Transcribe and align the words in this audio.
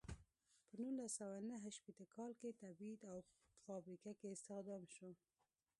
په 0.67 0.73
نولس 0.81 1.11
سوه 1.19 1.37
نهه 1.49 1.69
شپیته 1.77 2.05
کال 2.15 2.31
کې 2.39 2.57
تبعید 2.61 3.01
او 3.11 3.17
په 3.29 3.35
فابریکه 3.65 4.11
کې 4.19 4.27
استخدام 4.35 4.83
شو. 4.95 5.11